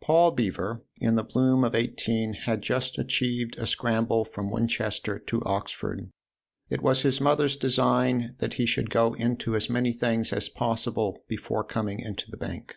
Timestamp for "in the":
1.00-1.24